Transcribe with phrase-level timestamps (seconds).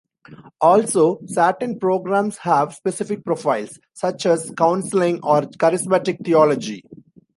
[0.61, 6.83] Also, certain programs have specific profiles, such as counselling or charismatic theology.